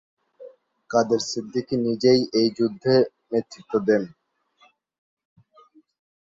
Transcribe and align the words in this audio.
কাদের 0.89 1.21
সিদ্দিকী 1.25 1.75
নিজেই 1.85 2.21
এই 2.39 2.47
যুদ্ধে 2.57 2.93
নেতৃত্ব 3.31 3.73
দেন। 3.87 4.03